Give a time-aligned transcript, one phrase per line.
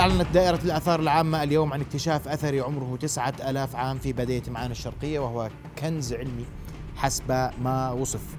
[0.00, 4.70] أعلنت دائرة الآثار العامة اليوم عن اكتشاف أثري عمره تسعة ألاف عام في بادية معان
[4.70, 6.44] الشرقية وهو كنز علمي
[6.96, 8.36] حسب ما وصف.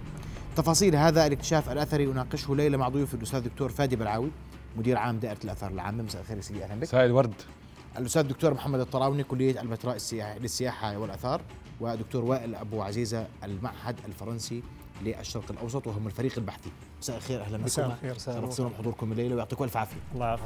[0.55, 4.31] تفاصيل هذا الاكتشاف الأثري يناقشه ليلة مع ضيوف الأستاذ الدكتور فادي بلعاوي
[4.77, 6.03] مدير عام دائرة الآثار العامة.
[6.03, 6.83] مساء الخير سيدي أهلا بك.
[6.83, 7.33] مساء الورد.
[7.97, 11.41] الأستاذ الدكتور محمد الطراوني كلية البتراء للسياحة والآثار
[11.81, 14.63] ودكتور وائل أبو عزيزة المعهد الفرنسي
[15.03, 16.69] للشرق الأوسط وهم الفريق البحثي.
[17.01, 17.65] مساء الخير أهلا بكم.
[17.65, 18.17] مساء الخير.
[18.17, 19.97] شرفتونا بحضوركم الليلة ويعطيكم ألف عافية.
[20.13, 20.45] الله يعافيك.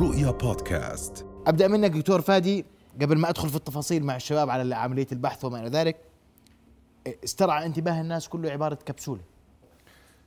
[0.00, 1.26] رؤيا بودكاست.
[1.46, 2.64] أبدأ منك دكتور فادي
[3.02, 5.96] قبل ما أدخل في التفاصيل مع الشباب على عملية البحث وما إلى ذلك
[7.24, 9.20] استرعى انتباه الناس كله عبارة كبسولة.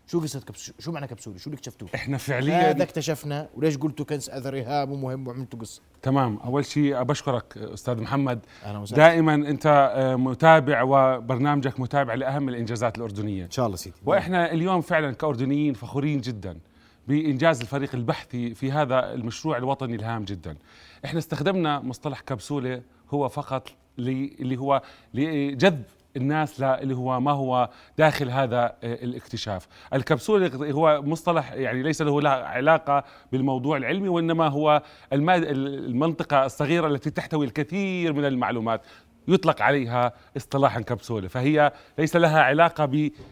[0.07, 4.05] شو قصة كبسولة؟ شو معنى كبسولة؟ شو اللي اكتشفتوه؟ إحنا فعليا هذا اكتشفنا وليش قلتوا
[4.05, 8.39] كنز اثري هام ومهم وعملتوا قصة؟ تمام أول شيء بشكرك أستاذ محمد
[8.75, 14.51] وسهلا دائما أنت آه، متابع وبرنامجك متابع لأهم الإنجازات الأردنية إن شاء الله سيدي وإحنا
[14.51, 16.57] اليوم فعلا كأردنيين فخورين جدا
[17.07, 20.57] بإنجاز الفريق البحثي في هذا المشروع الوطني الهام جدا
[21.05, 24.81] إحنا استخدمنا مصطلح كبسوله هو فقط اللي هو
[25.13, 25.83] لجذب
[26.17, 29.67] الناس اللي هو ما هو داخل هذا آه، الاكتشاف.
[29.93, 34.82] الكبسولة هو مصطلح يعني ليس له علاقة بالموضوع العلمي وإنما هو
[35.13, 38.82] المنطقة الصغيرة التي تحتوي الكثير من المعلومات.
[39.27, 41.27] يطلق عليها اصطلاحا كبسولة.
[41.27, 42.85] فهي ليس لها علاقة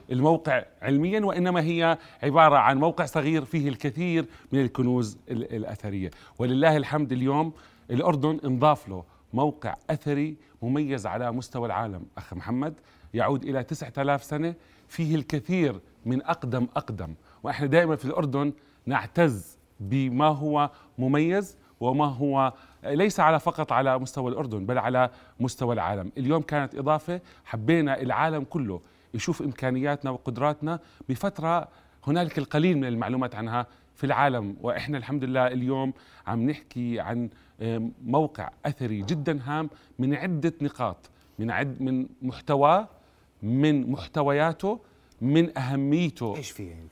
[0.10, 6.12] بالموقع علميا وإنما هي عبارة عن موقع صغير فيه الكثير من الكنوز الأثرية.
[6.40, 7.54] ولله الحمد اليوم
[7.92, 9.04] الأردن انضاف له.
[9.34, 12.06] موقع أثري مميز على مستوى العالم.
[12.18, 12.74] أخ محمد
[13.14, 14.56] يعود إلى تسعة آلاف سنة
[14.88, 17.14] فيه الكثير من أقدم أقدم
[17.44, 18.54] وإحنا دائما في الأردن
[18.86, 25.74] نعتز بما هو مميز وما هو ليس على فقط على مستوى الأردن بل على مستوى
[25.74, 26.12] العالم.
[26.18, 28.82] اليوم كانت إضافة حبينا العالم كله
[29.14, 31.68] يشوف إمكانياتنا وقدراتنا بفترة
[32.08, 33.68] هنالك القليل من المعلومات عنها.
[34.00, 35.94] في العالم وإحنا الحمد لله اليوم
[36.28, 37.30] عم نحكي عن
[38.06, 39.70] موقع أثري جدا هام
[40.00, 42.88] من عدة نقاط من عد من محتواه
[43.44, 44.80] من محتوياته
[45.22, 46.36] من أهميته.
[46.36, 46.88] إيش في يعني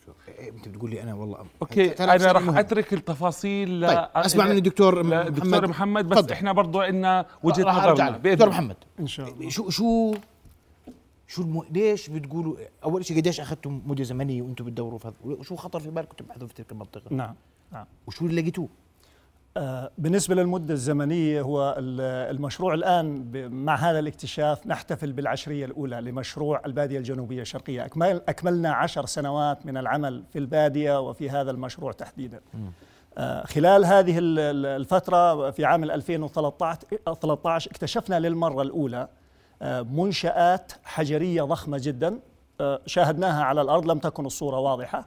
[0.56, 5.34] أنت بتقول لي أنا والله أوكي أنا راح أترك التفاصيل طيب أسمع من الدكتور محمد
[5.34, 6.10] دكتور محمد.
[6.10, 6.31] بس فضل.
[6.34, 9.50] إحنا برضه عندنا وجهة نظر دكتور محمد إن شاء الله.
[9.50, 10.14] شو شو
[11.28, 11.64] شو الم...
[11.72, 15.90] ليش بتقولوا أول شيء قديش اخذتم مدة زمنية وأنتم بتدوروا في هذا وشو خطر في
[15.90, 17.36] بالكم تبحثوا في تلك المنطقة؟ نعم
[17.72, 17.86] نعم.
[18.08, 18.68] وشو اللي لقيتوه؟
[19.58, 26.98] آه بالنسبة للمدة الزمنية هو المشروع الآن مع هذا الاكتشاف نحتفل بالعشرية الأولى لمشروع البادية
[26.98, 27.86] الجنوبية الشرقية.
[27.86, 32.42] أكمل أكملنا عشر سنوات من العمل في البادية وفي هذا المشروع تحديدا.
[33.18, 39.08] آه خلال هذه الفترة في عام 2013 اكتشفنا للمرة الأولى
[39.62, 42.19] منشآت حجرية ضخمة جدا.
[42.62, 45.06] آه، شاهدناها على الأرض لم تكن الصورة واضحة.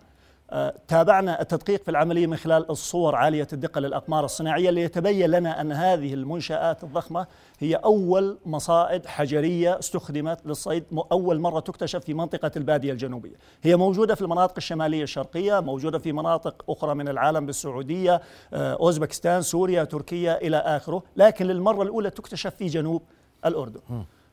[0.53, 5.73] آه، تابعنا التدقيق في العملية من خلال الصور عالية الدقة للأقمار الصناعية ليتبين لنا أن
[5.73, 7.27] هذه المنشآت الضخمة
[7.59, 13.37] هي أول مصائد حجرية استخدمت للصيد أول مرة تكتشف في منطقة البادية الجنوبية.
[13.63, 18.21] هي موجودة في المناطق الشمالية الشرقية موجودة في مناطق أخرى من العالم بالسعودية
[18.53, 21.03] آه، أوزبكستان سوريا تركيا إلى آخره.
[21.17, 23.03] لكن للمرة الأولى تكتشف في جنوب
[23.47, 23.81] الأردن.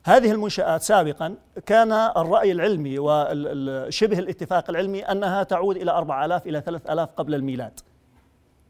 [0.07, 1.35] هذه المنشآت سابقا
[1.65, 7.79] كان الرأي العلمي وشبه الاتفاق العلمي أنها تعود إلى 4000 إلى 3000 قبل الميلاد.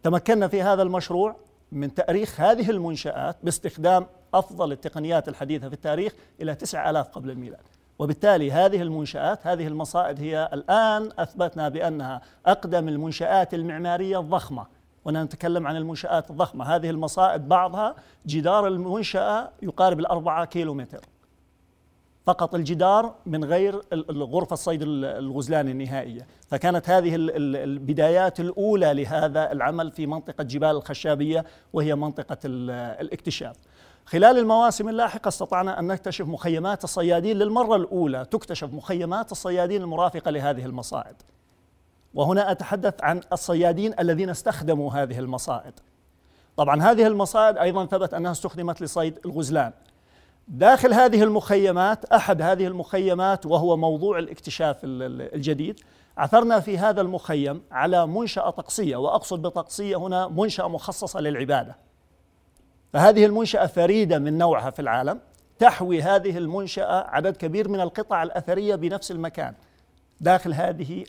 [0.03, 1.35] تمكنا في هذا المشروع
[1.71, 7.61] من تأريخ هذه المنشآت باستخدام أفضل التقنيات الحديثة في التاريخ إلى 9000 قبل الميلاد.
[7.99, 14.65] وبالتالي هذه المنشآت هذه المصائد هي الآن أثبتنا بأنها أقدم المنشآت المعمارية الضخمة.
[15.05, 16.75] ونتكلم عن المنشآت الضخمة.
[16.75, 17.95] هذه المصائد بعضها
[18.25, 21.01] جدار المنشأة يقارب الأربعة كيلو متر
[22.27, 26.27] فقط الجدار من غير غرفة الصيد الغزلاني النهائية.
[26.47, 33.55] فكانت هذه البدايات الأولى لهذا العمل في منطقة جبال الخشابية وهي منطقة الاكتشاف.
[34.05, 38.25] خلال المواسم اللاحقة استطعنا أن نكتشف مخيمات الصيادين للمرة الأولى.
[38.25, 41.15] تكتشف مخيمات الصيادين المرافقة لهذه المصائد
[42.13, 45.73] وهنا أتحدث عن الصيادين الذين استخدموا هذه المصائد
[46.57, 49.71] طبعا هذه المصائد أيضا ثبت أنها استخدمت لصيد الغزلان.
[50.47, 55.79] داخل هذه المخيمات أحد هذه المخيمات وهو موضوع الاكتشاف الجديد
[56.17, 61.75] عثرنا في هذا المخيم على منشأة طقسية وأقصد بطقسية هنا منشأة مخصصة للعبادة.
[62.93, 65.19] فهذه المنشأة فريدة من نوعها في العالم
[65.59, 69.53] تحوي هذه المنشأة عدد كبير من القطع الأثرية بنفس المكان
[70.21, 71.05] داخل هذه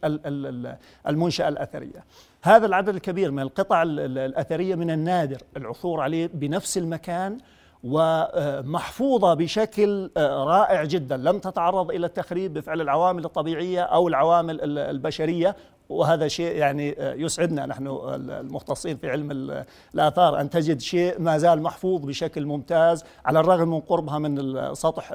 [1.09, 2.05] المنشأة الأثرية.
[2.43, 7.39] هذا العدد الكبير من القطع الأثرية من النادر العثور عليه بنفس المكان
[7.85, 11.17] ومحفوظة بشكل آه، رائع جدا.
[11.17, 15.57] لم تتعرض إلى التخريب بفعل العوامل الطبيعية أو العوامل البشرية
[15.89, 17.67] وهذا شيء يعني يسعدنا.
[17.67, 17.87] نحن
[18.31, 19.63] المختصين في علم
[19.95, 25.13] الآثار أن تجد شيء ما زال محفوظ بشكل ممتاز على الرغم من قربها من سطح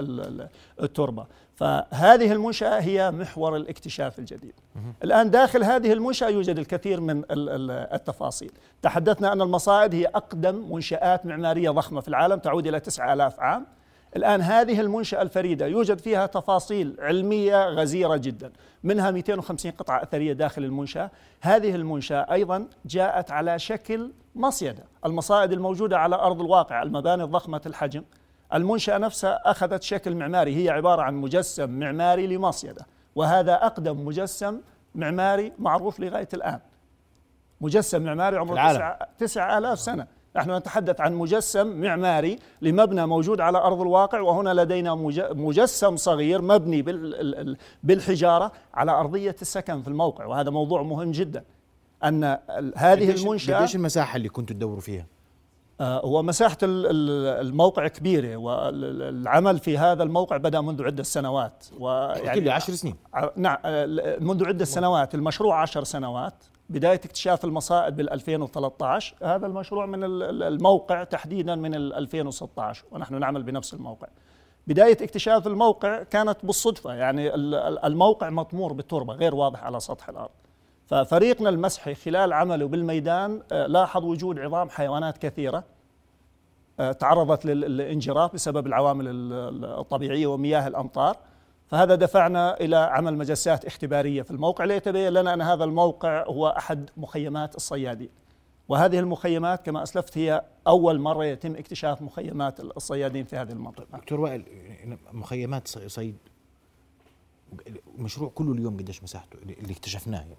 [0.81, 1.25] التربة.
[1.55, 4.53] فهذه المنشأة هي محور الاكتشاف الجديد.
[5.03, 7.23] الآن داخل هذه المنشأة يوجد الكثير من
[7.94, 8.51] التفاصيل.
[8.81, 13.65] تحدثنا أن المصائد هي أقدم منشآت معمارية ضخمة في العالم تعود إلى 9000 عام.
[14.15, 18.51] الآن هذه المنشأة الفريدة يوجد فيها تفاصيل علمية غزيرة جدا
[18.83, 21.11] منها 250 قطعة أثرية داخل المنشأة.
[21.41, 24.83] هذه المنشأة أيضا جاءت على شكل مصيدة.
[25.05, 28.03] المصائد الموجودة على أرض الواقع المباني الضخمة الحجم
[28.53, 32.85] المنشأة نفسها أخذت شكل معماري هي عبارة عن مجسم معماري لمصيدة
[33.15, 34.61] وهذا أقدم مجسم
[34.95, 36.59] معماري معروف لغاية الآن.
[37.61, 40.07] مجسم معماري عمره تسعة, تسعة آلاف سنة.
[40.35, 44.95] نحن نتحدث عن مجسم معماري لمبنى موجود على أرض الواقع وهنا لدينا
[45.33, 46.81] مجسم صغير مبني
[47.83, 51.44] بالحجارة على أرضية السكن في الموقع وهذا موضوع مهم جدا.
[52.03, 52.23] أن
[52.75, 55.05] هذه المنشأة قديش المساحة اللي كنتوا تدوروا فيها؟
[55.81, 62.51] آه، هو مساحة الموقع كبيرة والعمل في هذا الموقع بدأ منذ عدة سنوات ويعني لي
[62.51, 62.95] عشر سنين.
[63.35, 69.85] نعم آه، منذ عدة سنوات المشروع عشر سنوات بداية اكتشاف المصائد بال 2013 هذا المشروع
[69.85, 70.03] من
[70.43, 74.07] الموقع تحديدا من 2016 ونحن نعمل بنفس الموقع.
[74.67, 77.35] بداية اكتشاف الموقع كانت بالصدفة يعني
[77.85, 80.29] الموقع مطمور بالتربة غير واضح على سطح الأرض.
[80.93, 85.63] ففريقنا المسحي خلال عمله بالميدان آه، لاحظ وجود عظام حيوانات كثيرة
[86.79, 89.05] آه، تعرضت للانجراف بسبب العوامل
[89.63, 91.17] الطبيعية ومياه الأمطار.
[91.67, 94.65] فهذا دفعنا إلى عمل مجسات اختبارية في الموقع.
[94.65, 98.09] ليتبين لنا أن هذا الموقع هو أحد مخيمات الصيادين.
[98.67, 103.97] وهذه المخيمات كما أسلفت هي أول مرة يتم اكتشاف مخيمات الصيادين في هذه المنطقة.
[103.97, 104.45] دكتور وائل
[105.11, 106.17] مخيمات صيد
[107.97, 110.35] المشروع كله اليوم قديش مساحته اللي اكتشفناه؟ يعني.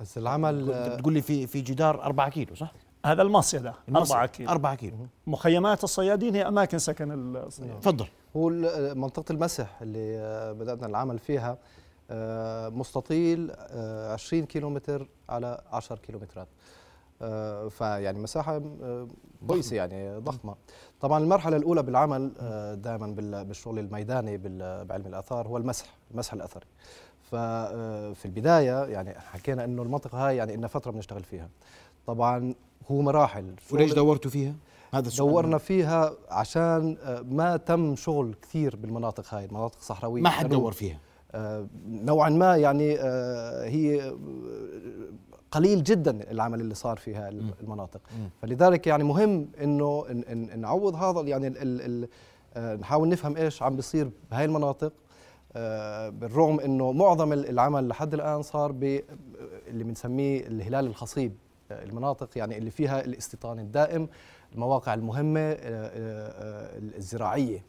[0.00, 2.72] بس العمل بتقول لي في في جدار 4 كيلو صح؟
[3.06, 4.50] هذا المصيدة 4 كيلو.
[4.50, 4.96] 4 كيلو.
[5.26, 7.80] مخيمات الصيادين هي أماكن سكن الصيادين.
[7.80, 8.06] تفضل.
[8.36, 8.50] هو
[8.94, 11.58] منطقة المسح اللي آه، بدأنا العمل فيها
[12.10, 13.50] آه، مستطيل
[14.12, 16.48] 20 آه، كيلومتر على 10 كيلومترات.
[17.70, 18.62] فيعني مساحة
[19.48, 20.54] كويسة يعني ضخمة.
[21.00, 22.32] طبعا المرحلة الأولى بالعمل
[22.82, 23.06] دائما
[23.42, 24.38] بالشغل الميداني
[24.84, 26.66] بعلم الآثار هو المسح المسح الأثري.
[27.30, 31.48] ففي البداية يعني حكينا إنه المنطقة هاي يعني إنها فترة بنشتغل فيها.
[32.06, 32.54] طبعا
[32.90, 33.54] هو مراحل.
[33.72, 34.54] وليش دورتوا فيها؟
[34.94, 40.22] هذا السؤال دورنا فيها عشان آه، ما تم شغل كثير بالمناطق هاي المناطق الصحراوية.
[40.22, 40.98] ما حد دور فيها.
[41.32, 44.14] آه، نوعا ما يعني آه، هي
[45.50, 47.28] قليل جدا العمل اللي صار في هاي
[47.60, 48.00] المناطق.
[48.42, 50.06] فلذلك يعني مهم إنه
[50.56, 52.08] نعوض هذا يعني ال
[52.56, 54.92] ال نحاول نفهم إيش عم بيصير بهاي المناطق.
[56.10, 61.36] بالرغم إنه معظم العمل لحد الآن صار اللي بنسميه الهلال الخصيب
[61.70, 64.08] المناطق يعني اللي فيها الاستيطان الدائم
[64.54, 67.64] المواقع المهمة آه، آه، آه، الزراعية.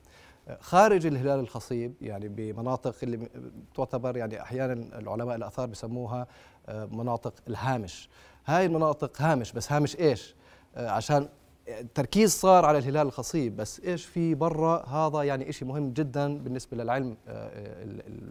[0.59, 3.29] خارج الهلال الخصيب يعني بمناطق اللي
[3.75, 6.27] تعتبر يعني أحيانا العلماء الآثار بسموها
[6.69, 8.09] مناطق الهامش.
[8.45, 10.35] هاي المناطق هامش بس هامش إيش؟
[10.77, 11.29] عشان
[11.79, 16.77] التركيز صار على الهلال الخصيب بس إيش في برا؟ هذا يعني شيء مهم جدا بالنسبة
[16.77, 17.18] للعلم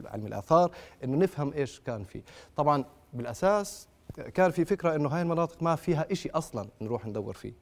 [0.05, 0.71] علم الآثار
[1.05, 2.23] إنه نفهم إيش كان فيه.
[2.57, 3.89] طبعا بالأساس
[4.35, 7.55] كان في فكرة إنه هاي المناطق ما فيها شيء أصلا نروح ندور فيه.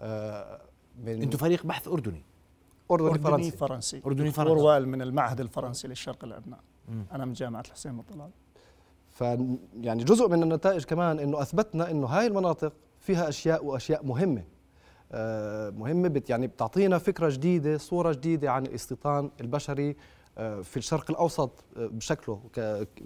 [0.00, 0.60] آه،
[1.06, 2.22] أنتم فريق بحث أردني.
[2.90, 3.56] أردني, أردني فرنسي.
[3.56, 4.02] فرنسي.
[4.06, 4.50] أردني فرنسي.
[4.50, 6.56] وروال من المعهد الفرنسي للشرق الأدنى.
[7.12, 8.30] أنا من جامعة الحسين بن طلال
[9.08, 9.20] ف
[9.80, 14.40] يعني جزء من النتائج كمان إنه أثبتنا إنه هاي المناطق فيها أشياء وأشياء مهمة.
[14.40, 14.55] آه
[15.70, 19.96] مهمه بت يعني بتعطينا فكرة جديدة صورة جديدة عن الاستيطان البشري
[20.38, 22.40] آه في الشرق الأوسط آه بشكله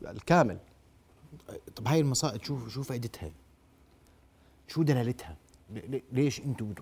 [0.05, 0.59] الكامل.
[1.77, 3.31] طب هاي المصائد شو شو فائدتها؟
[4.69, 5.37] شو دلالتها؟
[6.13, 6.75] ليش أنتم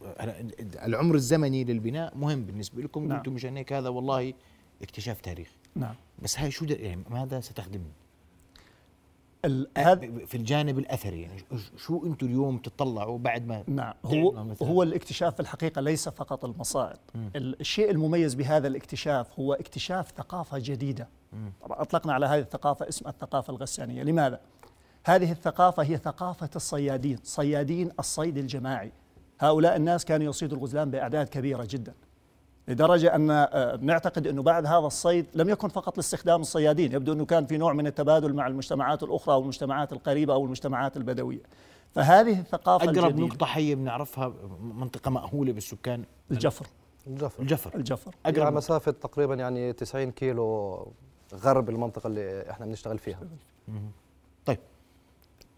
[0.61, 3.19] العمر الزمني للبناء مهم بالنسبة لكم نعم.
[3.19, 4.35] قلتوا مشان هيك هذا والله
[4.83, 5.95] اكتشاف تاريخ نعم.
[6.23, 7.93] بس هاي شو يعني ماذا ستخدمني؟
[9.78, 11.42] هذا في الجانب الأثري يعني
[11.76, 14.30] شو أنتم اليوم تطلعوا بعد ما نعم هو
[14.62, 16.99] هو الاكتشاف في الحقيقة ليس فقط المصائد
[17.37, 21.09] الشيء المميز بهذا الاكتشاف هو اكتشاف ثقافة جديدة.
[21.62, 24.02] طبعا أطلقنا على هذه الثقافة اسم الثقافة الغسانية.
[24.02, 24.40] لماذا؟
[25.04, 28.92] هذه الثقافة هي ثقافة الصيادين صيادين الصيد الجماعي.
[29.40, 31.95] هؤلاء الناس كانوا يصيدوا الغزلان بأعداد كبيرة جدا.
[32.69, 37.25] لدرجة أن آه، نعتقد أنه بعد هذا الصيد لم يكن فقط لاستخدام الصيادين يبدو أنه
[37.25, 41.41] كان في نوع من التبادل مع المجتمعات الأخرى أو المجتمعات القريبة أو المجتمعات البدوية.
[41.95, 43.27] فهذه الثقافة أقرب الجديدة.
[43.27, 46.67] نقطة حية بنعرفها منطقة مأهولة بالسكان؟ الجفر.
[47.07, 47.43] الجفر.
[47.43, 47.75] الجفر.
[47.75, 48.15] الجفر.
[48.27, 50.87] أقرب على مسافة تقريبا يعني 90 كيلو
[51.35, 53.21] غرب المنطقة اللي إحنا بنشتغل فيها.
[54.47, 54.59] طيب.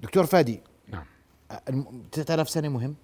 [0.00, 1.05] دكتور فادي نعم.
[1.69, 2.95] الم- 9000 سنة مهم؟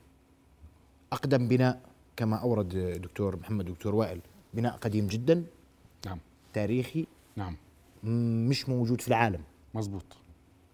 [1.13, 1.81] أقدم بناء؟
[2.17, 2.69] كما أورد
[3.03, 4.21] دكتور محمد دكتور وائل
[4.55, 5.45] بناء قديم جدا
[6.07, 6.19] نعم.
[6.53, 7.07] تاريخي
[7.37, 7.57] نعم.
[8.49, 9.41] مش موجود في العالم.
[9.75, 10.17] مزبوط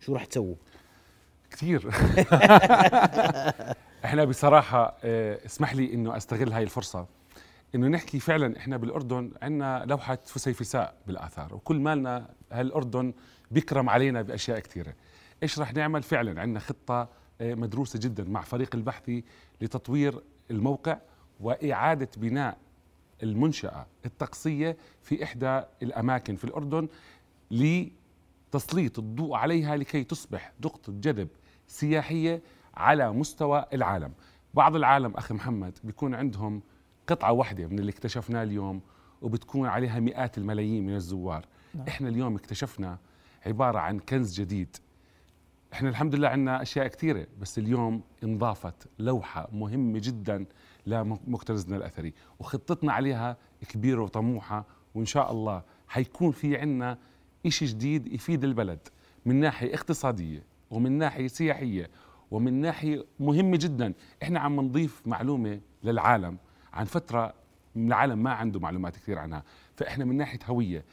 [0.01, 0.55] شو راح تسووا
[1.51, 1.91] كثير.
[4.05, 7.07] إحنا بصراحة آه، اسمح لي إنه أستغل هاي الفرصة
[7.75, 13.13] إنه نحكي فعلا إحنا بالأردن عندنا لوحة فسيفساء بالآثار وكل مالنا هالأردن
[13.51, 14.95] بيكرم علينا بأشياء كثيرة.
[15.43, 17.09] إيش رح نعمل فعلا؟ عندنا خطة
[17.41, 19.25] آه، مدروسة جدا مع فريق البحثي
[19.61, 20.99] لتطوير الموقع.
[21.41, 22.59] وإعادة بناء
[23.23, 26.89] المنشأة الطقسية في إحدى الأماكن في الأردن
[27.51, 31.29] لتسليط الضوء عليها لكي تصبح نقطه جذب
[31.67, 32.43] سياحية
[32.75, 34.13] على مستوى العالم.
[34.55, 36.63] بعض العالم أخي محمد بيكون عندهم
[37.07, 38.81] قطعة واحدة من اللي اكتشفناه اليوم
[39.23, 41.47] وبتكون عليها مئات الملايين من الزوار.
[41.75, 41.87] نعم.
[41.89, 42.99] إحنا اليوم اكتشفنا
[43.47, 44.77] عبارة عن كنز جديد.
[45.73, 50.47] إحنا الحمد لله عندنا أشياء كثيرة بس اليوم انضافت لوحة مهمة جدا
[50.87, 52.13] لمكتنزنا الأثري.
[52.39, 53.37] وخطتنا عليها
[53.69, 56.99] كبيرة وطموحة وإن شاء الله حيكون في عندنا
[57.47, 58.89] إشي جديد يفيد البلد
[59.27, 61.91] من ناحية اقتصادية ومن ناحية سياحية
[62.31, 63.93] ومن ناحية مهمة جدا.
[64.23, 66.37] إحنا عم نضيف معلومة للعالم
[66.73, 67.35] عن فترة
[67.77, 69.43] العالم ما عنده معلومات كثير عنها.
[69.77, 70.85] فإحنا من ناحية هوية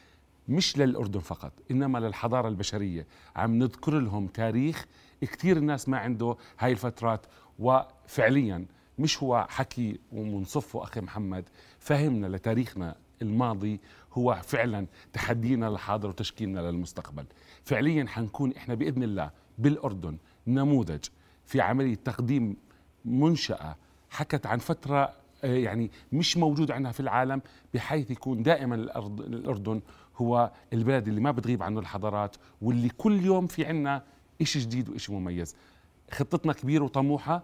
[0.48, 3.08] مش للأردن فقط إنما للحضارة البشرية.
[3.36, 4.86] عم نذكر لهم تاريخ
[5.22, 7.25] كثير الناس ما عنده هاي الفترات.
[7.60, 8.65] وفعليا
[8.99, 11.49] مش هو حكي ومنصفه أخي محمد.
[11.79, 13.79] فهمنا لتاريخنا الماضي
[14.13, 17.25] هو فعلا تحدينا للحاضر وتشكيلنا للمستقبل.
[17.63, 21.05] فعليا حنكون إحنا بإذن الله بالأردن نموذج
[21.45, 22.57] في عملية تقديم
[23.05, 23.75] منشأة
[24.09, 25.13] حكت عن فترة
[25.43, 27.41] آه، يعني مش موجود عندها في العالم
[27.73, 29.81] بحيث يكون دائما الأرض الأردن
[30.17, 34.03] هو البلد اللي ما بتغيب عنه الحضارات واللي كل يوم في عنا
[34.41, 35.55] إشي جديد وإشي مميز.
[36.11, 37.43] خطتنا كبيرة وطموحة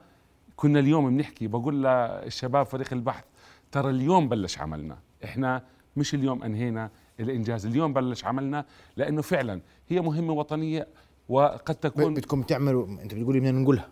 [0.56, 3.24] كنا اليوم بنحكي بقول للشباب فريق البحث
[3.72, 4.98] ترى اليوم بلش عملنا.
[5.24, 5.64] إحنا
[5.98, 8.66] مش اليوم أنهينا الإنجاز اليوم بلش عملنا
[8.98, 10.88] لأنه فعلا هي مهمة وطنية
[11.30, 13.90] وقد تكون بدكم تعملوا أنت بتقولي بدنا ننقلها.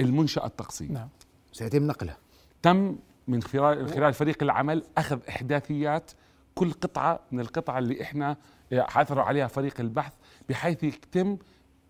[0.00, 1.08] المنشأة الطقسيه نعم.
[1.52, 2.18] سيتم نقلها
[2.62, 2.96] تم
[3.28, 6.10] من خلال خلال فريق العمل أخذ إحداثيات
[6.54, 8.36] كل قطعة من القطع اللي إحنا
[8.72, 10.12] عثروا عليها فريق البحث
[10.48, 11.36] بحيث يتم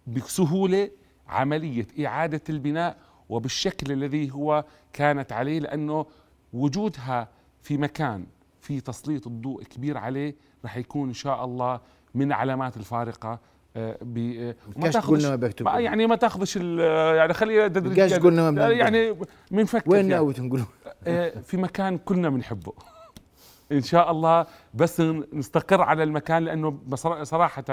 [0.06, 0.90] بسهولة
[1.28, 2.96] عملية إعادة البناء
[3.28, 6.06] وبالشكل الذي هو كانت عليه لأنه
[6.52, 7.28] وجودها
[7.62, 8.26] في مكان
[8.60, 11.80] في تسليط الضوء كبير عليه رح يكون إن شاء الله
[12.14, 13.38] من العلامات الفارقة
[13.76, 15.80] آه، ب آه، بدكاش تاخذش- ما ما.
[15.80, 17.32] يعني ما تاخذش يعني
[18.42, 18.76] ما بدك.
[18.76, 19.16] يعني
[19.50, 20.08] بنفكر وين يعني.
[20.14, 20.64] ناوي تنقلوا
[21.06, 22.72] آه، في مكان كلنا بنحبه
[23.72, 25.00] إن شاء الله بس
[25.32, 26.78] نستقر على المكان لأنه
[27.22, 27.64] صراحة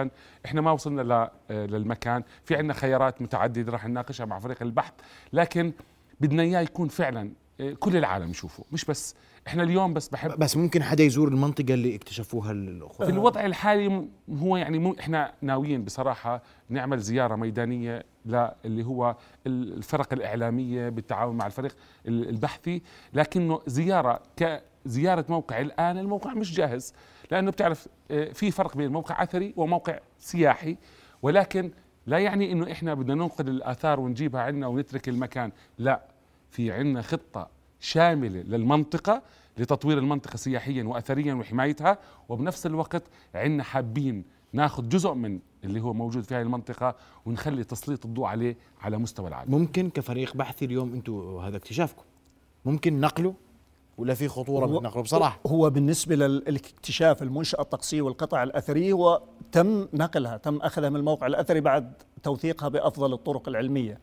[0.45, 2.23] إحنا ما وصلنا آه، للمكان.
[2.43, 4.93] في عندنا خيارات متعددة راح نناقشها مع فريق البحث
[5.33, 5.73] لكن
[6.19, 7.31] بدنا إياه يكون فعلا
[7.79, 9.15] كل العالم يشوفه مش بس
[9.47, 14.07] إحنا اليوم بس بحب بس ممكن حدا يزور المنطقة اللي اكتشفوها الاخوه في الوضع الحالي
[14.29, 19.15] هو يعني مو إحنا ناويين بصراحة نعمل زيارة ميدانية للي هو
[19.47, 21.75] ال- الفرق الإعلامية بالتعاون مع الفريق
[22.07, 22.81] ال- البحثي.
[23.13, 26.93] لكنه زيارة كزياره موقع الآن الموقع مش جاهز.
[27.31, 30.77] لأنه بتعرف آه، في فرق بين موقع أثري وموقع سياحي.
[31.21, 31.71] ولكن
[32.05, 35.51] لا يعني إنه إحنا بدنا ننقل الآثار ونجيبها عندنا ونترك المكان.
[35.77, 36.01] لا.
[36.49, 37.47] في عندنا خطة
[37.79, 39.21] شاملة للمنطقة
[39.57, 41.97] لتطوير المنطقة سياحيا واثريا وحمايتها
[42.29, 43.03] وبنفس الوقت
[43.35, 48.57] عندنا حابين ناخذ جزء من اللي هو موجود في هذه المنطقة ونخلي تسليط الضوء عليه
[48.81, 49.51] على مستوى العالم.
[49.51, 52.03] ممكن كفريق بحثي اليوم أنتم هذا اكتشافكم.
[52.65, 53.33] ممكن نقله
[53.97, 55.39] ولا في خطورة هو- بنقله؟ بصراحة.
[55.47, 61.61] هو بالنسبة للاكتشاف المنشأة الطقسية والقطع الأثرية هو تم نقلها تم أخذها من الموقع الأثري
[61.61, 63.93] بعد توثيقها بأفضل الطرق العلمية.
[63.93, 63.99] آه،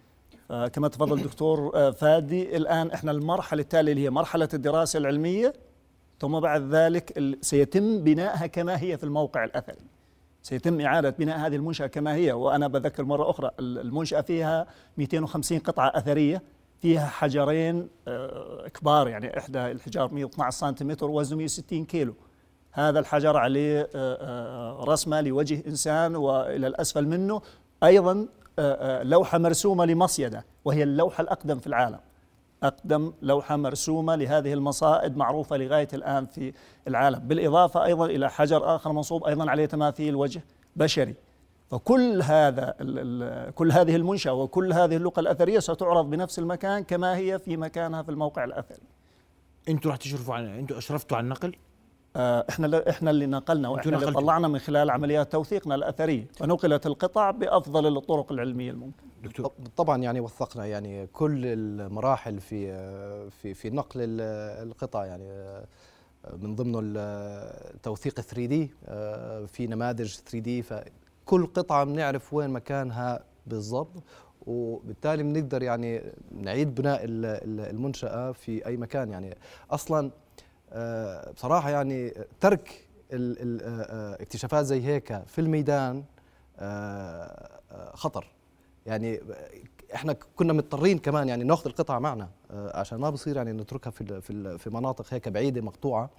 [0.48, 5.52] كما تفضل دكتور آه، فادي الآن إحنا المرحلة التالية اللي هي مرحلة الدراسة العلمية.
[6.20, 9.76] ثم بعد ذلك سيتم بنائها كما هي في الموقع الأثري.
[10.42, 12.32] سيتم إعادة بناء هذه المنشأة كما هي.
[12.32, 14.66] وأنا بذكر مرة أخرى ال- المنشأة فيها
[14.98, 16.42] 250 قطعة أثرية
[16.82, 22.14] فيها حجرين آه، كبار يعني إحدى الحجار 112 سنتيمتر وزنه 160 كيلو.
[22.72, 27.40] هذا الحجر عليه آه، آه، رسمة لوجه إنسان وإلى الأسفل منه.
[27.84, 28.26] أيضا آه، آه،
[29.02, 32.00] لوحة مرسومة لمصيدة وهي اللوحة الأقدم في العالم.
[32.62, 36.52] أقدم لوحة مرسومة لهذه المصائد معروفة لغاية الآن في
[36.88, 37.18] العالم.
[37.18, 40.42] بالإضافة أيضا إلى حجر آخر منصوب أيضا عليه تماثيل وجه
[40.76, 41.14] بشري.
[41.70, 42.74] فكل هذا
[43.54, 48.08] كل هذه المنشأة وكل هذه اللقى الأثرية ستعرض بنفس المكان كما هي في مكانها في
[48.10, 48.82] الموقع الأثري.
[49.68, 51.56] أنتم راح تشرفوا على أنتم أشرفتوا على النقل؟
[52.16, 54.12] إحنا إحنا اللي نقلنا وإحنا اللي.
[54.12, 59.06] طلعنا من خلال عمليات توثيقنا الأثرية ونقلت القطع بأفضل الطرق العلمية الممكنة.
[59.22, 59.52] دكتور.
[59.76, 62.72] طبعا يعني وثقنا يعني كل المراحل في
[63.30, 65.28] في في نقل ال- القطع يعني
[66.38, 66.80] من ضمنه
[67.74, 68.70] التوثيق 3 دي
[69.46, 74.02] في نماذج 3 دي فكل قطعة بنعرف وين مكانها بالضبط
[74.46, 79.36] وبالتالي بنقدر يعني نعيد بناء ال- ال- المنشأة في أي مكان يعني.
[79.70, 80.10] أصلا آه،
[81.34, 86.04] بصراحة يعني ترك ال- ال- آه، آه، اكتشافات زي هيك في الميدان
[86.58, 88.26] آه، آه، خطر
[88.86, 89.20] يعني
[89.94, 94.20] إحنا كنا مضطرين كمان يعني نأخذ القطع معنا آه، عشان ما بصير يعني نتركها في
[94.20, 96.10] في في مناطق هيك بعيدة مقطوعة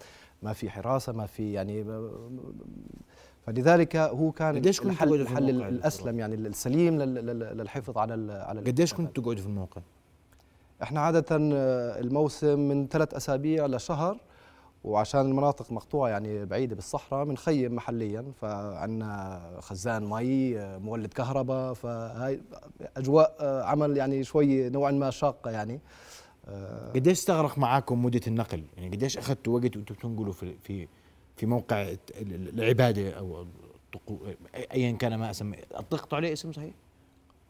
[0.43, 1.85] ما في حراسة ما في يعني
[3.45, 8.59] فلذلك هو كان قديش كنتوا الحل, الحل الأسلم يعني السليم لل- لل- للحفظ على على
[8.59, 9.07] قديش الاكتشافات.
[9.07, 9.81] كنتوا تقعدوا في الموقع؟
[10.83, 14.17] إحنا عادة آه، الموسم من ثلاث أسابيع لشهر
[14.83, 22.41] وعشان المناطق مقطوعة يعني بعيدة بالصحراء بنخيم محليا فعنا خزان مي مولد كهرباء فهاي
[22.97, 25.79] أجواء آه، عمل يعني شوي نوعا ما شاقة يعني
[26.47, 30.87] آه، قديش استغرق معاكم مدة النقل؟ يعني قديش اخذتوا وقت وأنتم بتنقلوا في في
[31.35, 31.87] في موقع
[32.21, 33.45] العبادة أو
[34.73, 36.73] ايا كان ما اسمي أطلقتوا عليه اسم صحيح؟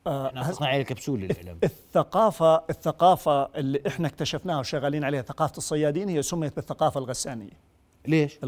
[0.08, 6.22] آه، إحنا عليه الكبسوله الاعلام الثقافة الثقافة اللي إحنا اكتشفناها وشغالين عليها ثقافة الصيادين هي
[6.22, 7.50] سميت بالثقافة الغسانية
[8.08, 8.40] ليش؟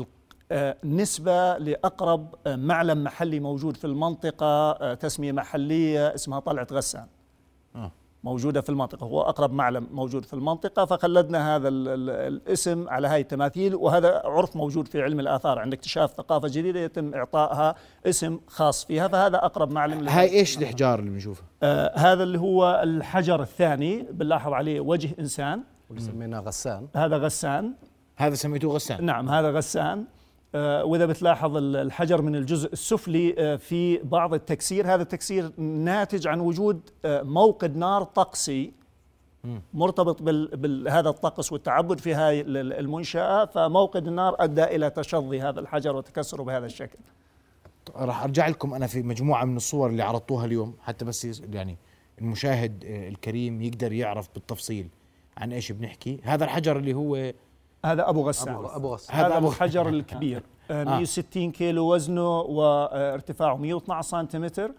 [0.51, 7.07] آه، نسبة لأقرب آه، معلم محلي موجود في المنطقة آه، تسمية محلية اسمها طلعة غسان.
[8.23, 13.07] موجودة في المنطقة هو أقرب معلم موجود في المنطقة فخلدنا هذا ال ال الاسم على
[13.07, 18.39] هاي التماثيل وهذا عرف موجود في علم الآثار عند اكتشاف ثقافة جديدة يتم إعطائها اسم
[18.47, 23.41] خاص فيها فهذا أقرب معلم هاي إيش الحجار اللي بنشوفها؟ آه هذا اللي هو الحجر
[23.41, 25.63] الثاني بنلاحظ عليه وجه إنسان.
[25.89, 26.88] واللي سميناه غسان.
[26.95, 27.73] هذا غسان.
[28.15, 29.05] هذا سميتوه غسان.
[29.05, 30.05] نعم هذا غسان.
[30.55, 34.93] وإذا بتلاحظ ال- الحجر من الجزء السفلي آه، في بعض التكسير.
[34.93, 38.73] هذا التكسير ناتج عن وجود آه، موقد نار طقسي
[39.73, 43.45] مرتبط بهذا الطقس والتعبد في هاي ال- ال- المنشأة.
[43.45, 46.99] فموقد النار أدى إلى تشظي هذا الحجر وتكسره بهذا الشكل.
[47.95, 51.77] راح أرجع لكم أنا في مجموعة من الصور اللي عرضتوها اليوم حتى بس يعني
[52.21, 54.88] المشاهد آه، الكريم يقدر يعرف بالتفصيل
[55.38, 56.19] عن إيش بنحكي.
[56.23, 57.33] هذا الحجر اللي هو
[57.85, 60.43] هذا أبو غسان أبو, أبو غسان هذا أبو- الحجر الكبير.
[60.71, 60.85] آه، آه.
[60.85, 64.71] 160 كيلو وزنه وارتفاعه 112 سنتيمتر.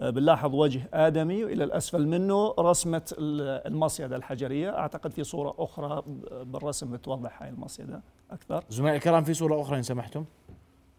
[0.00, 4.78] آه، بنلاحظ وجه آدمي وإلى الأسفل منه رسمة ال- المصيدة الحجرية.
[4.78, 6.02] أعتقد في صورة أخرى
[6.44, 8.64] بالرسم بتوضح هاي المصيدة أكثر.
[8.70, 10.24] زملاء الكرام في صورة أخرى إن سمحتم؟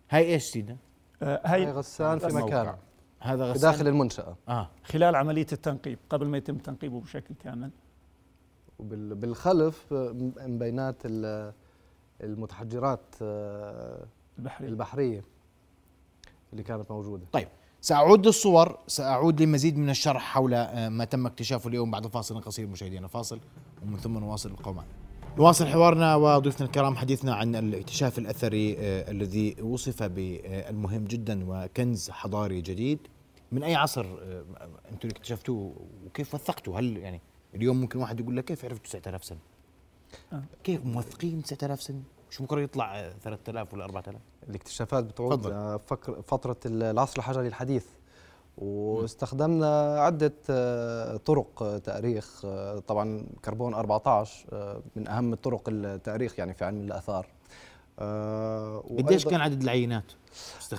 [0.09, 0.77] هاي إيش سيدنا؟
[1.23, 2.27] آه، هاي هاي غسان في.
[2.27, 2.75] مكان.
[3.19, 3.61] هذا غسان.
[3.71, 4.35] داخل المنشأة.
[4.49, 4.69] آه.
[4.83, 7.69] خلال عملية التنقيب قبل ما يتم تنقيبه بشكل كامل.
[8.79, 9.85] وبالخلف
[10.41, 11.53] مبينات ال-
[12.23, 14.05] المتحجرات آه،
[14.39, 14.67] البحرية.
[14.69, 15.23] البحرية
[16.51, 17.23] اللي كانت موجودة.
[17.31, 17.47] طيب
[17.81, 22.67] سأعود للصور سأعود لمزيد من الشرح حول آه، ما تم اكتشافه اليوم بعد فاصل قصير
[22.67, 23.07] مشاهدينا.
[23.07, 23.39] فاصل
[23.83, 24.85] ومن ثم نواصل القومان.
[25.37, 32.61] نواصل حوارنا وضيوفنا الكرام حديثنا عن الاكتشاف الأثري آه، الذي وصف بالمهم جدا وكنز حضاري
[32.61, 32.99] جديد.
[33.51, 34.05] من أي عصر
[34.91, 37.21] أنتم اللي اكتشفتوه وكيف وثقتوا هل يعني
[37.55, 39.39] اليوم ممكن واحد يقول لك كيف عرفتوا 9000 سنة
[40.33, 40.43] آه.
[40.63, 45.45] كيف موثقين 9000 سنة مش بكره يطلع آه، 3000 ولا 4000 الاكتشافات بتعود.
[45.47, 47.85] آه، فكر فترة العصر الحجري الحديث
[48.57, 56.39] واستخدمنا عدة آه، طرق آه، تاريخ آه، طبعا كربون 14 آه، من أهم الطرق التاريخ
[56.39, 57.27] يعني في علم الآثار
[58.97, 60.03] قديش كان عدد العينات؟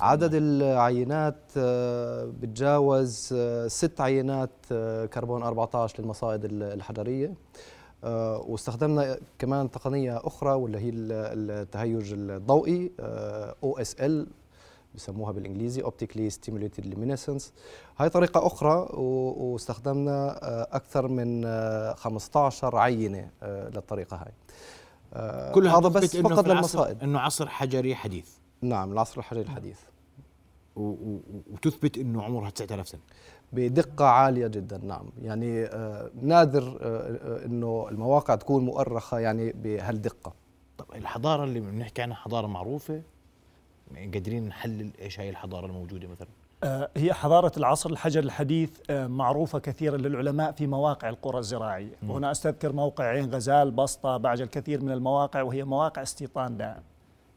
[0.02, 7.34] عدد العينات آه، بتجاوز آه، ست عينات آه، كربون 14 للمصائد ال- الحجرية.
[8.04, 12.92] آه، واستخدمنا كمان تقنية أخرى واللي هي ال- التهيج الضوئي
[13.64, 14.26] OSL
[14.94, 17.52] بسموها بالإنجليزي optically stimulated luminescence
[17.98, 20.38] هاي طريقة أخرى و- واستخدمنا
[20.76, 24.32] أكثر من آه، 15 عينة آه، للطريقة هاي.
[25.52, 27.02] كلها هذا بس فقط للمصائد.
[27.02, 28.28] إنه عصر حجري حديث.
[28.62, 29.78] نعم العصر الحجري الحديث.
[30.76, 31.20] و- و-
[31.52, 33.00] وتثبت إنه عمرها 9000 سنة.
[33.52, 35.06] بدقة عالية جدا نعم.
[35.22, 40.32] يعني آه، نادر آه، إنه المواقع تكون مؤرخة يعني بهالدقة.
[40.78, 43.02] طب الحضارة اللي بنحكي عنها حضارة معروفة
[43.94, 46.28] يعني قادرين نحلل إيش هاي الحضارة الموجودة مثلا؟
[46.64, 51.92] آه، هي حضارة العصر الحجر الحديث آه، معروفة كثيرا للعلماء في مواقع القرى الزراعية.
[52.08, 56.82] وهنا أستذكر موقع عين غزال بسطة بعج الكثير من المواقع وهي مواقع استيطان دائم.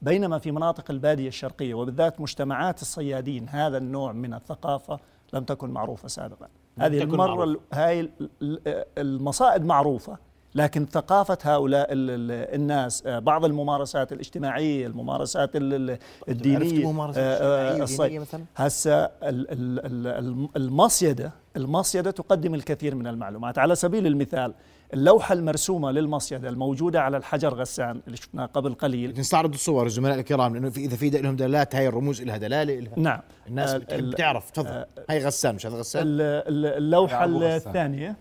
[0.04, 5.00] بينما في مناطق البادية الشرقية وبالذات مجتمعات الصيادين هذا النوع من الثقافة
[5.34, 6.48] لم تكن معروفة سابقا.
[6.80, 8.10] هذه المرة هاي ال-
[8.42, 10.18] ال- المصائد معروفة.
[10.56, 16.92] لكن ثقافة هؤلاء ال- ال- الناس آه، بعض الممارسات الاجتماعية الممارسات ال- ال- عرفت الدينية
[16.92, 18.22] ممارسة آه، اجتماعية آه، الصيد.
[18.22, 24.54] مثلا؟ هسه ال- ال- ال- المصيدة المصيدة تقدم الكثير من المعلومات على سبيل المثال
[24.94, 30.54] اللوحة المرسومة للمصيدة الموجودة على الحجر غسان اللي شفناه قبل قليل نستعرض الصور الزملاء الكرام
[30.54, 34.00] لأنه في إذا في لهم دلالات هاي الرموز لها دلالة لها نعم الناس آه، بتحب
[34.00, 37.26] ال- تعرف تفضل هاي غسان مش هذا غسان ال- ال- اللوحة.
[37.26, 38.16] الثانية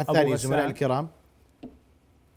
[0.00, 0.36] الثانية غسان.
[0.50, 1.08] زملاء الكرام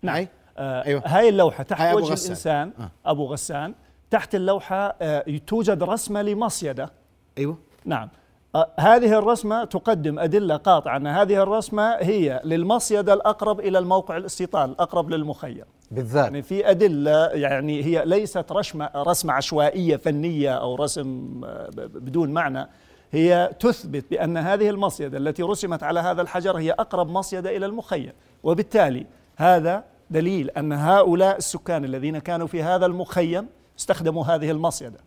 [0.03, 0.27] نعم.
[0.57, 1.03] آه أيوة.
[1.05, 2.25] هاي اللوحة تحت هاي وجه غسان.
[2.25, 2.91] الإنسان آه.
[3.11, 3.73] أبو غسان
[4.09, 6.91] تحت اللوحة آه توجد رسمة لمصيدة.
[7.37, 7.57] أيوه.
[7.85, 8.09] نعم.
[8.55, 14.69] آه هذه الرسمة تقدم أدلة قاطعة أن هذه الرسمة هي للمصيدة الأقرب إلى الموقع الاستيطان
[14.69, 15.65] الأقرب للمخيم.
[15.91, 16.23] بالذات.
[16.23, 22.69] يعني في أدلة يعني هي ليست رسمة رسمة عشوائية فنية أو رسم آه، بدون معنى.
[23.11, 28.11] هي تثبت بأن هذه المصيدة التي رسمت على هذا الحجر هي أقرب مصيدة إلى المخيم.
[28.43, 33.47] وبالتالي هذا دليل أن هؤلاء السكان الذين كانوا في هذا المخيم
[33.79, 34.99] استخدموا هذه المصيدة.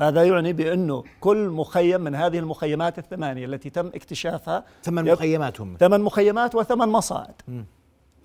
[0.00, 5.76] هذا يعني بأنه كل مخيم من هذه المخيمات الثمانية التي تم اكتشافها ثمان مخيمات هم
[5.80, 7.34] ثمان مخيمات وثمان مصائد.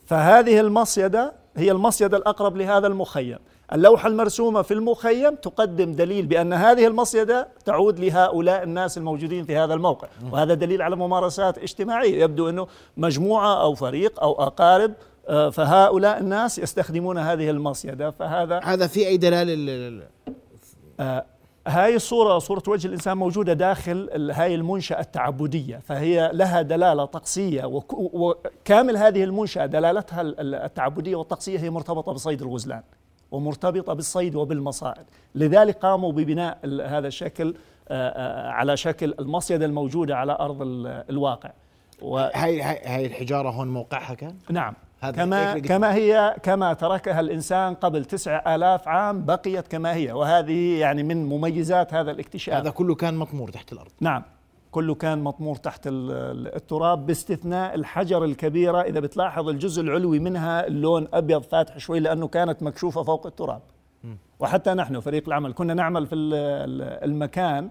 [0.06, 3.38] فهذه المصيدة هي المصيدة الأقرب لهذا المخيم.
[3.74, 9.74] اللوحة المرسومة في المخيم تقدم دليل بأن هذه المصيدة تعود لهؤلاء الناس الموجودين في هذا
[9.74, 10.08] الموقع.
[10.32, 12.24] وهذا دليل على ممارسات اجتماعية.
[12.24, 14.94] يبدو أنه مجموعة أو فريق أو أقارب
[15.28, 20.04] فهؤلاء الناس يستخدمون هذه المصيدة فهذا هذا في لل- لل-
[21.00, 21.26] آه،
[21.68, 27.94] هاي الصورة صورة وجه الإنسان موجودة داخل هاي المنشأة التعبدية فهي لها دلالة طقسية وك-
[27.94, 32.82] وكامل هذه المنشأة دلالتها ال- ال- التعبدية والطقسية هي مرتبطة بصيد الغزلان
[33.32, 35.04] ومرتبطة بالصيد وبالمصائد.
[35.36, 37.56] لذلك قاموا ببناء هذا الشكل
[37.90, 41.52] آه، آه، على شكل المصيدة الموجودة على أرض ال- الواقع.
[42.02, 44.74] و- هاي هاي هاي الحجارة هون موقعها كان؟ نعم.
[45.12, 51.04] كما كما هي كما تركها الإنسان قبل تسع آلاف عام بقيت كما هي وهذه يعني
[51.04, 52.56] من مميزات هذا الاكتشاف.
[52.56, 53.92] هذا كله كان مطمور تحت الأرض.
[54.02, 54.24] نعم
[54.72, 60.68] كله كان مطمور تحت ال- ال- التراب باستثناء الحجر الكبيرة إذا بتلاحظ الجزء العلوي منها
[60.68, 63.62] اللون أبيض فاتح شوي لأنه كانت مكشوفة فوق التراب.
[64.40, 67.70] وحتى نحن فريق العمل كنا نعمل في ال- ال- المكان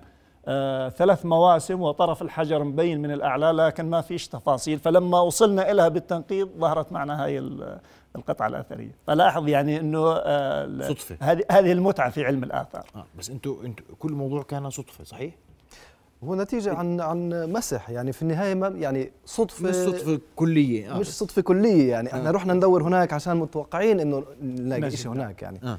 [0.97, 6.49] ثلاث مواسم وطرف الحجر مبين من الأعلى لكن ما فيش تفاصيل فلما وصلنا إلها بالتنقيط
[6.59, 7.79] ظهرت معنا هاي ال-
[8.17, 11.17] القطعة الأثرية فلاحظ يعني أنه آه صدفة.
[11.21, 15.35] هذه هذه المتعة في علم الآثار آه بس أنتوا أنتوا كل موضوع كان صدفة صحيح؟
[16.25, 20.99] هو نتيجة عن عن مسح يعني في النهاية ما يعني صدفة مش صدفة كلية آه
[20.99, 24.91] مش صدفة كلية يعني إحنا رحنا ندور هناك عشان متوقعين إنه نلاقي.
[24.97, 25.79] شيء هناك يعني آه.